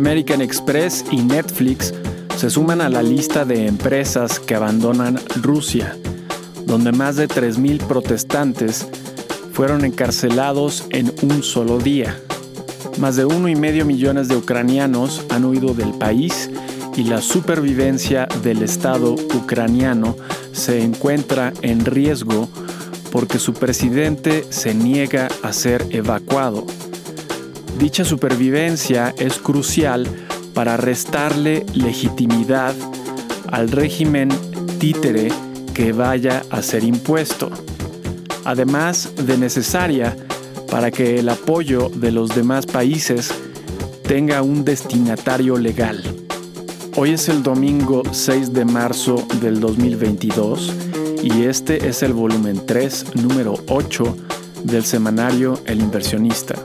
[0.00, 1.92] American Express y Netflix
[2.38, 5.94] se suman a la lista de empresas que abandonan Rusia,
[6.64, 8.88] donde más de 3.000 protestantes
[9.52, 12.18] fueron encarcelados en un solo día.
[12.98, 16.48] Más de uno y medio millones de ucranianos han huido del país
[16.96, 20.16] y la supervivencia del Estado ucraniano
[20.52, 22.48] se encuentra en riesgo
[23.12, 26.64] porque su presidente se niega a ser evacuado.
[27.80, 30.06] Dicha supervivencia es crucial
[30.52, 32.74] para restarle legitimidad
[33.50, 34.28] al régimen
[34.78, 35.32] títere
[35.72, 37.48] que vaya a ser impuesto,
[38.44, 40.14] además de necesaria
[40.70, 43.32] para que el apoyo de los demás países
[44.02, 46.02] tenga un destinatario legal.
[46.96, 50.74] Hoy es el domingo 6 de marzo del 2022
[51.22, 54.16] y este es el volumen 3, número 8
[54.64, 56.56] del semanario El inversionista.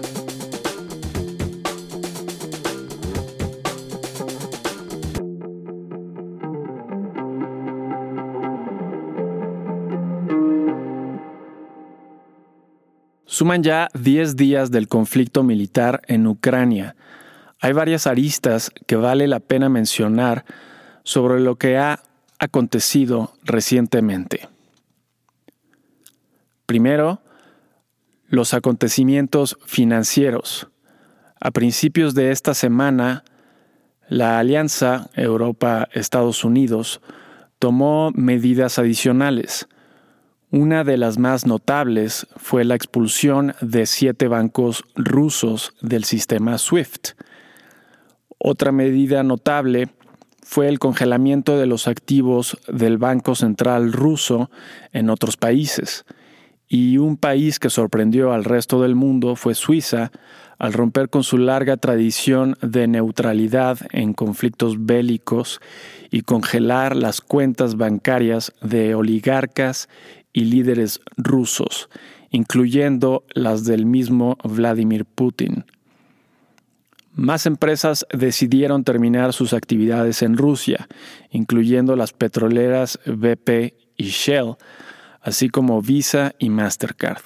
[13.36, 16.96] Suman ya 10 días del conflicto militar en Ucrania.
[17.60, 20.46] Hay varias aristas que vale la pena mencionar
[21.04, 22.00] sobre lo que ha
[22.40, 24.48] acontecido recientemente.
[26.66, 27.20] Primero,
[28.30, 30.70] los acontecimientos financieros.
[31.42, 33.26] A principios de esta semana,
[34.08, 37.02] la Alianza Europa-Estados Unidos
[37.60, 39.68] tomó medidas adicionales
[40.52, 47.10] una de las más notables fue la expulsión de siete bancos rusos del sistema SWIFT.
[48.38, 49.90] Otra medida notable
[50.44, 54.52] fue el congelamiento de los activos del Banco Central ruso
[54.94, 56.06] en otros países.
[56.68, 60.12] Y un país que sorprendió al resto del mundo fue Suiza,
[60.58, 65.60] al romper con su larga tradición de neutralidad en conflictos bélicos
[66.12, 69.90] y congelar las cuentas bancarias de oligarcas
[70.36, 71.90] y líderes rusos,
[72.30, 75.64] incluyendo las del mismo Vladimir Putin.
[77.14, 80.90] Más empresas decidieron terminar sus actividades en Rusia,
[81.32, 84.58] incluyendo las petroleras BP y Shell,
[85.22, 87.24] así como Visa y Mastercard.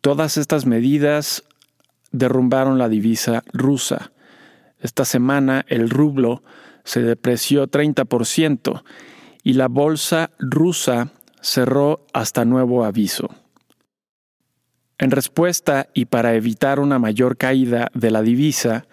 [0.00, 1.44] Todas estas medidas
[2.10, 4.12] derrumbaron la divisa rusa.
[4.80, 6.42] Esta semana el rublo
[6.84, 8.82] se depreció 30%
[9.42, 13.28] y la bolsa rusa cerró hasta nuevo aviso.
[14.98, 18.86] En respuesta y para evitar una mayor caída de la divisa,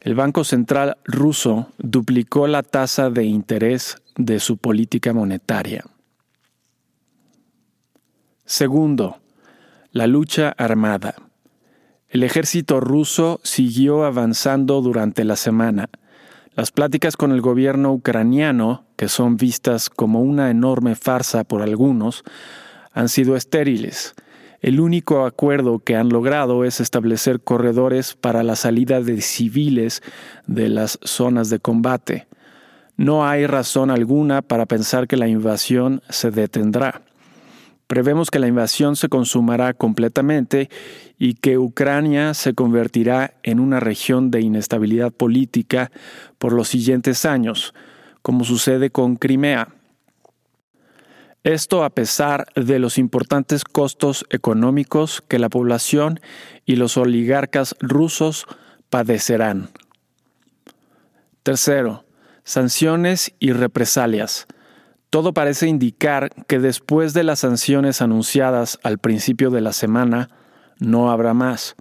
[0.00, 5.84] el Banco Central ruso duplicó la tasa de interés de su política monetaria.
[8.44, 9.20] Segundo,
[9.92, 11.14] la lucha armada.
[12.08, 15.88] El ejército ruso siguió avanzando durante la semana,
[16.54, 22.24] las pláticas con el gobierno ucraniano, que son vistas como una enorme farsa por algunos,
[22.92, 24.14] han sido estériles.
[24.60, 30.02] El único acuerdo que han logrado es establecer corredores para la salida de civiles
[30.46, 32.26] de las zonas de combate.
[32.96, 37.02] No hay razón alguna para pensar que la invasión se detendrá.
[37.86, 40.70] Prevemos que la invasión se consumará completamente
[41.18, 45.90] y que Ucrania se convertirá en una región de inestabilidad política
[46.38, 47.74] por los siguientes años,
[48.24, 49.68] como sucede con Crimea.
[51.42, 56.20] Esto a pesar de los importantes costos económicos que la población
[56.64, 58.46] y los oligarcas rusos
[58.88, 59.68] padecerán.
[61.42, 62.06] Tercero,
[62.44, 64.46] sanciones y represalias.
[65.10, 70.30] Todo parece indicar que después de las sanciones anunciadas al principio de la semana,
[70.78, 71.76] no habrá más.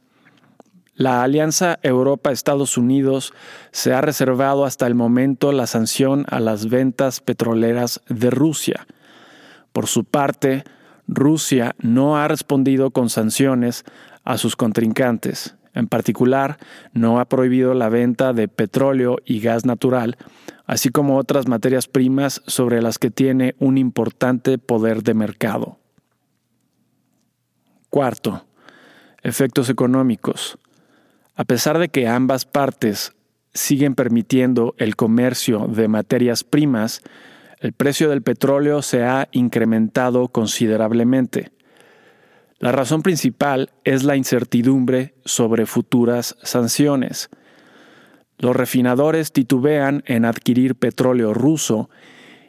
[0.96, 3.34] La Alianza Europa-Estados Unidos
[3.72, 8.86] se ha reservado hasta el momento la sanción a las ventas petroleras de Rusia.
[9.72, 10.64] Por su parte,
[11.08, 13.86] Rusia no ha respondido con sanciones
[14.24, 15.56] a sus contrincantes.
[15.74, 16.60] En particular,
[16.94, 20.18] no ha prohibido la venta de petróleo y gas natural,
[20.68, 25.80] así como otras materias primas sobre las que tiene un importante poder de mercado.
[27.90, 28.46] Cuarto,
[29.24, 30.60] efectos económicos.
[31.36, 33.14] A pesar de que ambas partes
[33.54, 37.02] siguen permitiendo el comercio de materias primas,
[37.60, 41.52] el precio del petróleo se ha incrementado considerablemente.
[42.60, 47.30] La razón principal es la incertidumbre sobre futuras sanciones.
[48.38, 51.90] Los refinadores titubean en adquirir petróleo ruso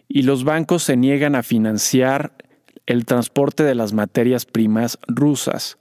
[0.09, 2.33] y los bancos se niegan a financiar
[2.87, 5.79] el transporte de las materias primas rusas.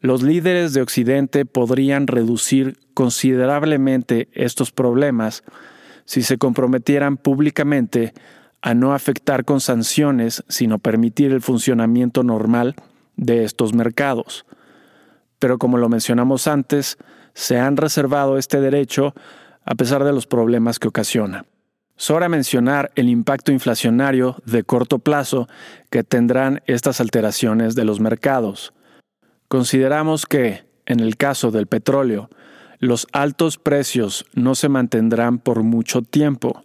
[0.00, 5.42] Los líderes de Occidente podrían reducir considerablemente estos problemas
[6.04, 8.12] si se comprometieran públicamente
[8.62, 12.74] a no afectar con sanciones, sino permitir el funcionamiento normal
[13.16, 14.44] de estos mercados.
[15.38, 16.98] Pero como lo mencionamos antes,
[17.34, 19.14] se han reservado este derecho
[19.64, 21.44] a pesar de los problemas que ocasiona.
[21.96, 25.48] Sobra mencionar el impacto inflacionario de corto plazo
[25.90, 28.74] que tendrán estas alteraciones de los mercados.
[29.48, 32.28] Consideramos que, en el caso del petróleo,
[32.78, 36.64] los altos precios no se mantendrán por mucho tiempo,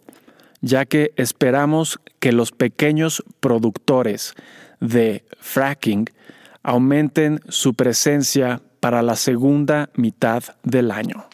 [0.60, 4.34] ya que esperamos que los pequeños productores
[4.80, 6.06] de fracking
[6.62, 11.26] aumenten su presencia para la segunda mitad del año.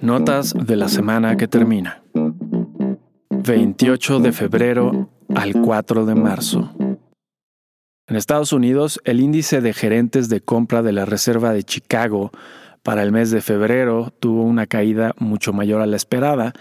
[0.00, 2.02] Notas de la semana que termina.
[3.30, 6.72] 28 de febrero al 4 de marzo.
[8.08, 12.30] En Estados Unidos, el índice de gerentes de compra de la Reserva de Chicago
[12.82, 16.52] para el mes de febrero tuvo una caída mucho mayor a la esperada,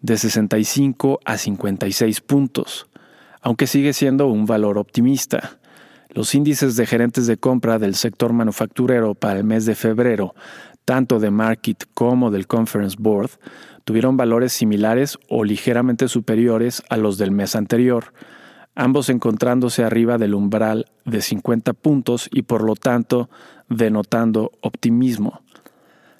[0.00, 2.86] de 65 a 56 puntos,
[3.40, 5.58] aunque sigue siendo un valor optimista.
[6.10, 10.34] Los índices de gerentes de compra del sector manufacturero para el mes de febrero
[10.88, 13.32] tanto de Market como del Conference Board,
[13.88, 18.12] tuvieron valores similares o ligeramente superiores a los del mes anterior,
[18.74, 23.30] ambos encontrándose arriba del umbral de 50 puntos y por lo tanto
[23.70, 25.40] denotando optimismo.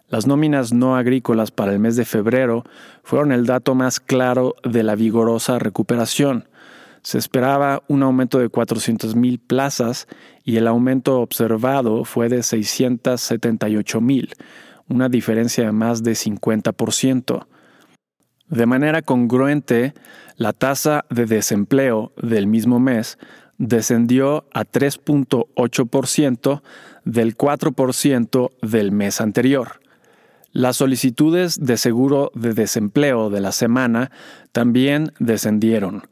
[0.09, 2.65] Las nóminas no agrícolas para el mes de febrero
[3.03, 6.49] fueron el dato más claro de la vigorosa recuperación.
[7.03, 10.09] Se esperaba un aumento de 400.000 plazas
[10.43, 14.33] y el aumento observado fue de 678.000,
[14.89, 17.47] una diferencia de más de 50%.
[18.51, 19.95] De manera congruente,
[20.37, 23.19] la tasa de desempleo del mismo mes
[23.59, 26.63] descendió a 3.8%
[27.05, 29.81] del 4% del mes anterior.
[30.53, 34.11] Las solicitudes de seguro de desempleo de la semana
[34.53, 36.05] también descendieron.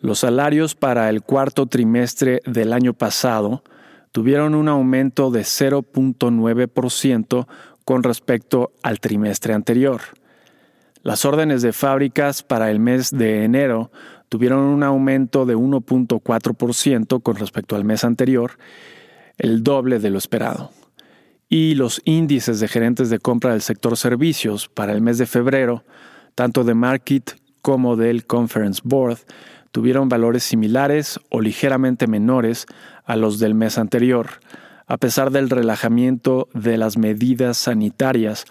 [0.00, 3.62] Los salarios para el cuarto trimestre del año pasado
[4.10, 7.46] tuvieron un aumento de 0.9%
[7.84, 10.00] con respecto al trimestre anterior.
[11.02, 13.90] Las órdenes de fábricas para el mes de enero
[14.28, 18.58] tuvieron un aumento de 1.4% con respecto al mes anterior,
[19.38, 20.72] el doble de lo esperado.
[21.48, 25.84] Y los índices de gerentes de compra del sector servicios para el mes de febrero,
[26.34, 29.18] tanto de Market como del Conference Board,
[29.70, 32.66] tuvieron valores similares o ligeramente menores
[33.04, 34.28] a los del mes anterior,
[34.86, 38.44] a pesar del relajamiento de las medidas sanitarias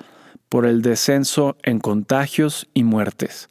[0.50, 3.50] por el descenso en contagios y muertes.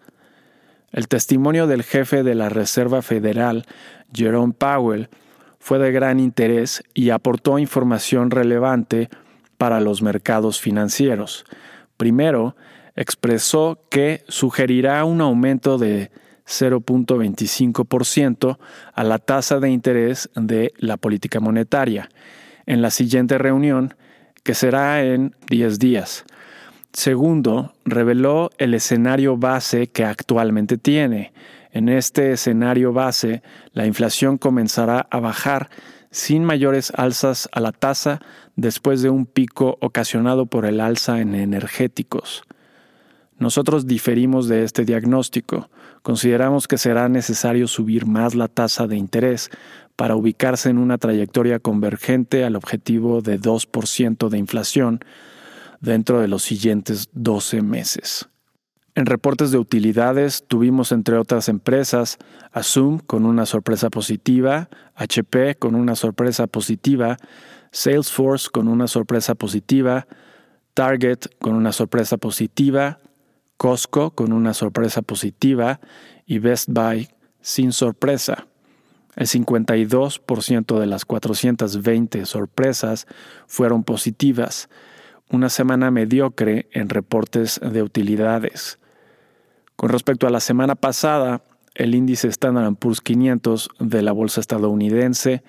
[0.93, 3.66] El testimonio del jefe de la Reserva Federal,
[4.14, 5.10] Jerome Powell,
[5.58, 9.10] fue de gran interés y aportó información relevante
[9.58, 11.44] para los mercados financieros.
[11.96, 12.56] Primero,
[12.94, 16.12] expresó que sugerirá un aumento de
[16.46, 18.58] 0.25%
[18.94, 22.08] a la tasa de interés de la política monetaria
[22.66, 23.94] en la siguiente reunión,
[24.42, 26.25] que será en 10 días.
[26.96, 31.35] Segundo, reveló el escenario base que actualmente tiene.
[31.70, 33.42] En este escenario base,
[33.75, 35.68] la inflación comenzará a bajar
[36.11, 38.23] sin mayores alzas a la tasa
[38.56, 42.44] después de un pico ocasionado por el alza en energéticos.
[43.38, 45.68] Nosotros diferimos de este diagnóstico.
[46.00, 49.50] Consideramos que será necesario subir más la tasa de interés
[49.97, 55.00] para ubicarse en una trayectoria convergente al objetivo de 2% de inflación
[55.80, 58.28] dentro de los siguientes 12 meses.
[58.95, 62.16] En reportes de utilidades tuvimos entre otras empresas
[62.52, 67.18] Asum con una sorpresa positiva, HP con una sorpresa positiva,
[67.73, 70.06] Salesforce con una sorpresa positiva,
[70.73, 73.00] Target con una sorpresa positiva,
[73.59, 75.80] Costco con una sorpresa positiva
[76.25, 77.09] y Best Buy
[77.42, 78.47] sin sorpresa.
[79.14, 83.06] El 52% de las 420 sorpresas
[83.47, 84.68] fueron positivas,
[85.30, 88.78] una semana mediocre en reportes de utilidades.
[89.76, 91.42] Con respecto a la semana pasada,
[91.75, 95.42] el índice Standard Poor's 500 de la bolsa estadounidense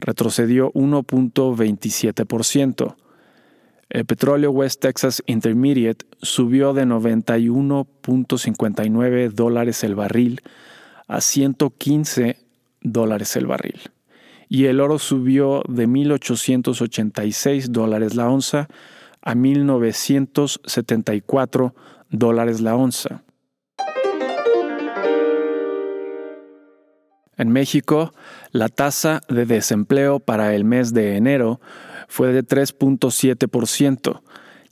[0.00, 2.96] retrocedió 1.27%,
[3.90, 10.40] el petróleo West Texas Intermediate subió de 91.59 dólares el barril
[11.06, 12.38] a 115
[12.80, 13.78] dólares el barril.
[14.48, 18.68] Y el oro subió de 1.886 dólares la onza
[19.24, 21.74] a 1.974
[22.10, 23.24] dólares la onza.
[27.36, 28.14] En México,
[28.52, 31.60] la tasa de desempleo para el mes de enero
[32.06, 34.20] fue de 3.7%,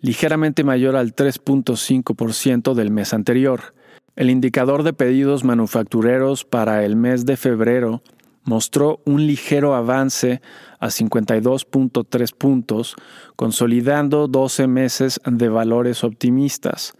[0.00, 3.75] ligeramente mayor al 3.5% del mes anterior.
[4.14, 8.00] El indicador de pedidos manufactureros para el mes de febrero
[8.44, 10.40] mostró un ligero avance
[10.78, 12.96] a 52.3 puntos,
[13.37, 16.94] consolidando 12 meses de valores optimistas.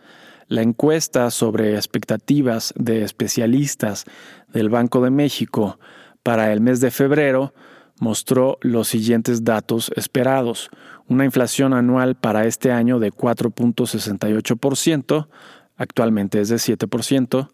[0.49, 4.05] La encuesta sobre expectativas de especialistas
[4.53, 5.79] del Banco de México
[6.23, 7.55] para el mes de febrero
[7.99, 10.69] mostró los siguientes datos esperados.
[11.09, 15.29] Una inflación anual para este año de 4.68%,
[15.77, 17.49] actualmente es de 7%,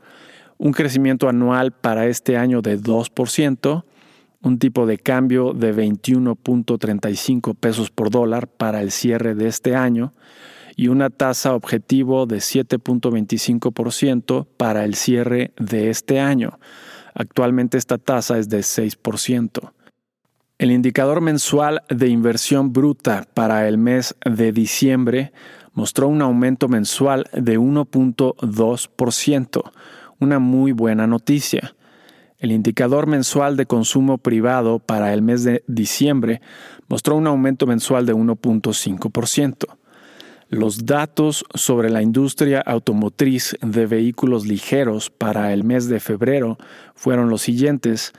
[0.59, 3.85] un crecimiento anual para este año de 2%,
[4.43, 10.13] un tipo de cambio de 21.35 pesos por dólar para el cierre de este año
[10.77, 16.59] y una tasa objetivo de 7.25% para el cierre de este año.
[17.15, 19.73] Actualmente esta tasa es de 6%.
[20.59, 25.33] El indicador mensual de inversión bruta para el mes de diciembre
[25.73, 29.73] mostró un aumento mensual de 1.2%,
[30.21, 31.75] una muy buena noticia.
[32.39, 36.41] El indicador mensual de consumo privado para el mes de diciembre
[36.89, 39.79] mostró un aumento mensual de 1.5%.
[40.51, 46.57] Los datos sobre la industria automotriz de vehículos ligeros para el mes de febrero
[46.95, 48.15] fueron los siguientes.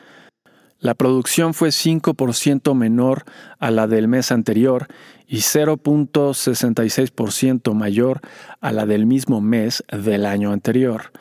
[0.79, 3.23] La producción fue 5% menor
[3.57, 4.85] a la del mes anterior
[5.27, 8.21] y 0.66% mayor
[8.61, 11.11] a la del mismo mes del año anterior.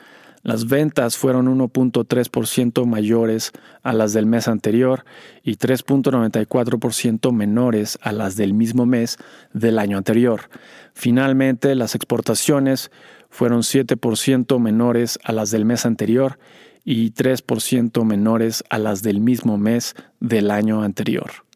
[0.41, 3.51] Las ventas fueron 1.3% mayores
[3.83, 5.03] a las del mes anterior
[5.43, 9.17] y 3.94% menores a las del mismo mes
[9.53, 10.49] del año anterior.
[10.93, 12.91] Finalmente, las exportaciones
[13.29, 16.39] fueron 7% menores a las del mes anterior
[16.85, 21.48] y 3% menores a las del mismo mes del año anterior.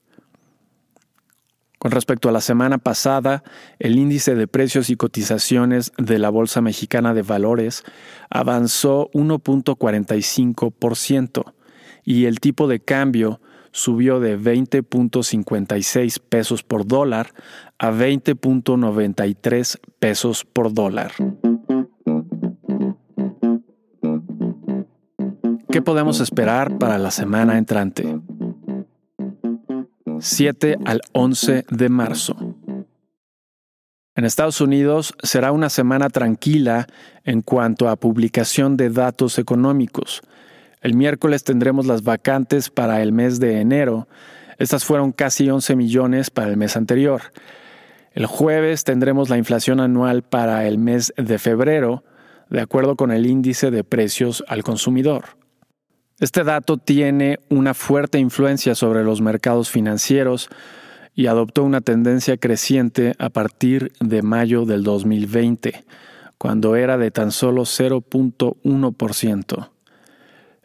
[1.83, 3.43] Con respecto a la semana pasada,
[3.77, 7.83] el índice de precios y cotizaciones de la Bolsa Mexicana de Valores
[8.29, 11.43] avanzó 1.45%
[12.05, 13.41] y el tipo de cambio
[13.73, 17.33] subió de 20.56 pesos por dólar
[17.77, 21.11] a 20.93 pesos por dólar.
[25.69, 28.21] ¿Qué podemos esperar para la semana entrante?
[30.23, 32.55] 7 al 11 de marzo.
[34.15, 36.87] En Estados Unidos será una semana tranquila
[37.25, 40.21] en cuanto a publicación de datos económicos.
[40.81, 44.07] El miércoles tendremos las vacantes para el mes de enero.
[44.59, 47.21] Estas fueron casi 11 millones para el mes anterior.
[48.13, 52.05] El jueves tendremos la inflación anual para el mes de febrero,
[52.49, 55.42] de acuerdo con el índice de precios al consumidor.
[56.19, 60.49] Este dato tiene una fuerte influencia sobre los mercados financieros
[61.15, 65.83] y adoptó una tendencia creciente a partir de mayo del 2020,
[66.37, 69.69] cuando era de tan solo 0.1%.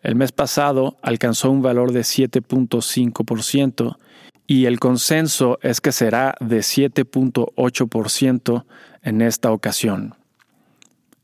[0.02, 3.96] El mes pasado alcanzó un valor de 7.5%
[4.46, 8.64] y el consenso es que será de 7.8%
[9.02, 10.14] en esta ocasión.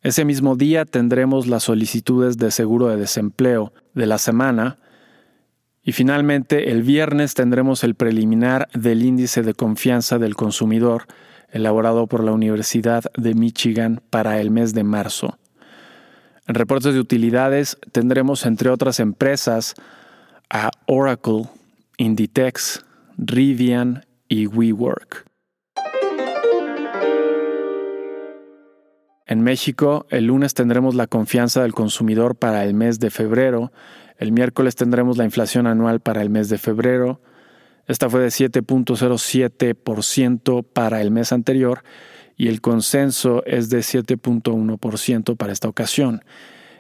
[0.05, 4.77] Ese mismo día tendremos las solicitudes de seguro de desempleo de la semana
[5.83, 11.07] y finalmente el viernes tendremos el preliminar del índice de confianza del consumidor
[11.51, 15.39] elaborado por la Universidad de Michigan para el mes de marzo.
[16.47, 19.75] En reportes de utilidades tendremos entre otras empresas
[20.51, 21.49] a Oracle,
[21.97, 22.85] Inditex,
[23.17, 25.25] Rivian y WeWork.
[29.27, 33.73] En México, el lunes tendremos la confianza del consumidor para el mes de febrero,
[34.19, 37.21] el miércoles tendremos la inflación anual para el mes de febrero,
[37.87, 41.83] esta fue de 7.07% para el mes anterior
[42.37, 46.25] y el consenso es de 7.1% para esta ocasión.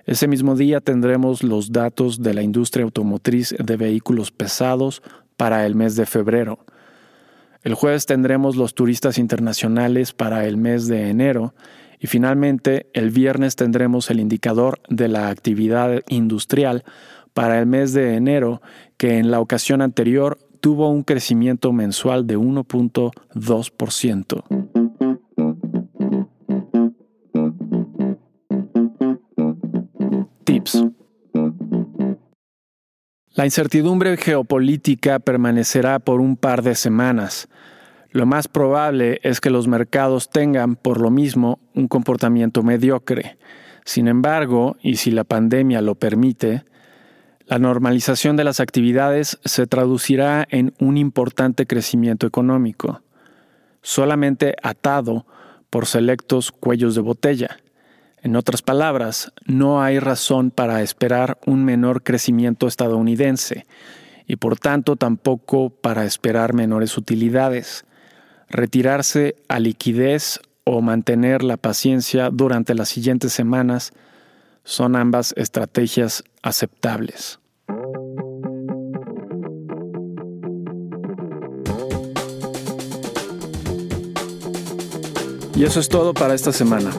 [0.07, 5.03] Ese mismo día tendremos los datos de la industria automotriz de vehículos pesados
[5.37, 6.61] para el mes de febrero.
[7.63, 11.55] El jueves tendremos los turistas internacionales para el mes de enero
[12.05, 16.85] y finalmente, el viernes tendremos el indicador de la actividad industrial
[17.33, 18.61] para el mes de enero,
[18.99, 24.45] que en la ocasión anterior tuvo un crecimiento mensual de 1.2%.
[30.45, 30.85] Tips.
[33.35, 37.49] La incertidumbre geopolítica permanecerá por un par de semanas.
[38.15, 43.39] Lo más probable es que los mercados tengan, por lo mismo, un comportamiento mediocre.
[43.85, 46.63] Sin embargo, y si la pandemia lo permite,
[47.47, 53.03] La normalización de las actividades se traducirá en un importante crecimiento económico,
[53.83, 55.27] solamente atado
[55.69, 57.59] por selectos cuellos de botella.
[58.23, 63.67] En otras palabras, no hay razón para esperar un menor crecimiento estadounidense
[64.27, 67.85] y por tanto tampoco para esperar menores utilidades.
[68.49, 73.93] Retirarse a liquidez o mantener la paciencia durante las siguientes semanas
[74.65, 77.39] son ambas estrategias aceptables.
[85.57, 86.91] Y eso es todo para esta semana.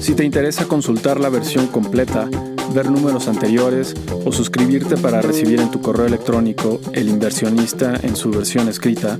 [0.00, 2.28] Si te interesa consultar la versión completa,
[2.74, 3.94] ver números anteriores
[4.26, 9.18] o suscribirte para recibir en tu correo electrónico El inversionista en su versión escrita,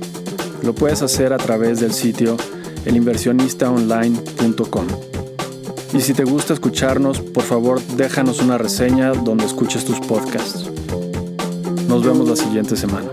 [0.63, 2.37] lo puedes hacer a través del sitio
[2.85, 4.87] elinversionistaonline.com.
[5.93, 10.69] Y si te gusta escucharnos, por favor déjanos una reseña donde escuches tus podcasts.
[11.87, 13.09] Nos vemos la siguiente semana.